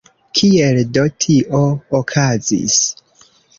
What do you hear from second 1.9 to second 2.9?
okazis?